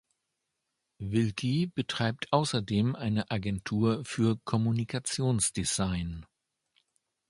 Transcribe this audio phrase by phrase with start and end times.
[0.97, 6.25] Wilkie betreibt außerdem eine Agentur für Kommunikationsdesign.